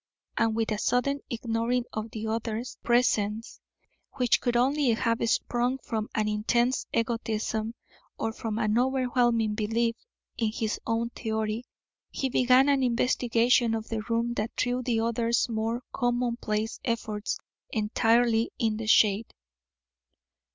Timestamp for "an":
6.15-6.27, 8.57-8.79, 12.67-12.81